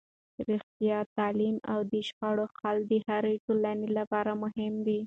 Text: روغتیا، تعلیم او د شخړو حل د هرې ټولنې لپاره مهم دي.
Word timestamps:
روغتیا، 0.47 0.97
تعلیم 1.17 1.55
او 1.71 1.79
د 1.91 1.93
شخړو 2.07 2.45
حل 2.59 2.77
د 2.91 2.93
هرې 3.07 3.35
ټولنې 3.45 3.87
لپاره 3.97 4.31
مهم 4.43 4.73
دي. 4.85 4.99